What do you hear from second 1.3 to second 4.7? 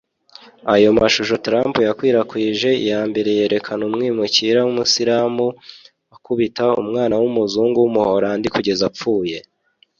Trump yakwirakwije iya mbere yerekana umwimukira